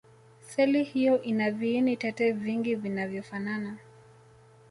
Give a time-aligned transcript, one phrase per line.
[0.47, 3.77] seli hiyo ina viini tete vingi vinavyofanana